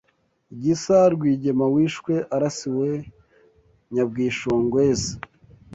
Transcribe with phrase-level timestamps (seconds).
[0.61, 2.89] Gisa Rwigema wishwe arasiwe
[3.93, 5.11] Nyabwishongwezi